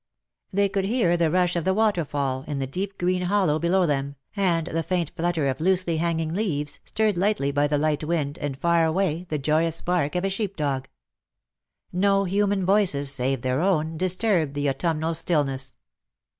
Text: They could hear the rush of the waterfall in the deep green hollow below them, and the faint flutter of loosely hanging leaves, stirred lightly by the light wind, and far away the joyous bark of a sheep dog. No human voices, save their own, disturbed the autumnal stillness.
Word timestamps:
They 0.51 0.67
could 0.67 0.85
hear 0.85 1.15
the 1.15 1.29
rush 1.29 1.55
of 1.55 1.63
the 1.63 1.75
waterfall 1.75 2.43
in 2.47 2.57
the 2.57 2.65
deep 2.65 2.97
green 2.97 3.21
hollow 3.21 3.59
below 3.59 3.85
them, 3.85 4.15
and 4.35 4.65
the 4.65 4.81
faint 4.81 5.11
flutter 5.15 5.47
of 5.47 5.61
loosely 5.61 5.97
hanging 5.97 6.33
leaves, 6.33 6.79
stirred 6.83 7.17
lightly 7.17 7.51
by 7.51 7.67
the 7.67 7.77
light 7.77 8.03
wind, 8.03 8.39
and 8.39 8.57
far 8.57 8.83
away 8.83 9.27
the 9.29 9.37
joyous 9.37 9.79
bark 9.81 10.15
of 10.15 10.25
a 10.25 10.29
sheep 10.31 10.55
dog. 10.55 10.89
No 11.93 12.23
human 12.23 12.65
voices, 12.65 13.13
save 13.13 13.43
their 13.43 13.61
own, 13.61 13.95
disturbed 13.95 14.55
the 14.55 14.67
autumnal 14.67 15.13
stillness. 15.13 15.75